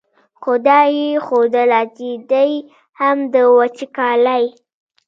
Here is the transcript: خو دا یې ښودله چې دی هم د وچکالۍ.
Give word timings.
خو 0.41 0.51
دا 0.67 0.79
یې 0.97 1.09
ښودله 1.25 1.81
چې 1.95 2.09
دی 2.31 2.51
هم 2.99 3.17
د 3.33 3.35
وچکالۍ. 3.57 4.45